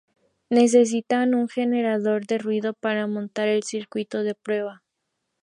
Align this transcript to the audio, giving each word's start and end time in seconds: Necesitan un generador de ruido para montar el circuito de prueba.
Necesitan 0.49 1.35
un 1.35 1.47
generador 1.47 2.25
de 2.25 2.39
ruido 2.39 2.73
para 2.73 3.05
montar 3.05 3.47
el 3.47 3.61
circuito 3.61 4.23
de 4.23 4.33
prueba. 4.33 4.81